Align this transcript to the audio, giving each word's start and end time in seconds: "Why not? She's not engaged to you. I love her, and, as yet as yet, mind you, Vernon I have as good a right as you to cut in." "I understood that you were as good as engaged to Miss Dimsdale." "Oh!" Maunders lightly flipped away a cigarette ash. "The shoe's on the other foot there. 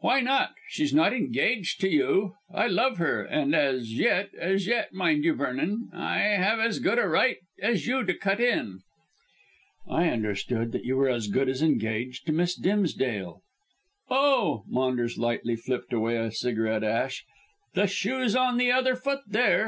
"Why 0.00 0.22
not? 0.22 0.54
She's 0.70 0.94
not 0.94 1.12
engaged 1.12 1.82
to 1.82 1.90
you. 1.92 2.32
I 2.50 2.66
love 2.66 2.96
her, 2.96 3.22
and, 3.22 3.54
as 3.54 3.92
yet 3.92 4.30
as 4.34 4.66
yet, 4.66 4.94
mind 4.94 5.22
you, 5.24 5.34
Vernon 5.34 5.90
I 5.92 6.16
have 6.20 6.60
as 6.60 6.78
good 6.78 6.98
a 6.98 7.06
right 7.06 7.36
as 7.60 7.86
you 7.86 8.02
to 8.02 8.14
cut 8.14 8.40
in." 8.40 8.80
"I 9.86 10.08
understood 10.08 10.72
that 10.72 10.86
you 10.86 10.96
were 10.96 11.10
as 11.10 11.26
good 11.28 11.50
as 11.50 11.60
engaged 11.62 12.24
to 12.24 12.32
Miss 12.32 12.54
Dimsdale." 12.56 13.42
"Oh!" 14.08 14.64
Maunders 14.66 15.18
lightly 15.18 15.56
flipped 15.56 15.92
away 15.92 16.16
a 16.16 16.30
cigarette 16.30 16.82
ash. 16.82 17.26
"The 17.74 17.86
shoe's 17.86 18.34
on 18.34 18.56
the 18.56 18.72
other 18.72 18.96
foot 18.96 19.20
there. 19.26 19.64